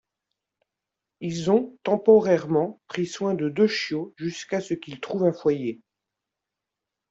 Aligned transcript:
Ils 1.19 1.51
ont 1.51 1.77
temporairement 1.83 2.81
pris 2.87 3.05
soin 3.05 3.35
de 3.35 3.49
deux 3.49 3.67
chiots 3.67 4.15
jusqu'à 4.17 4.59
ce 4.59 4.73
qu'ils 4.73 4.99
trouvent 4.99 5.25
un 5.25 5.31
foyer. 5.31 5.79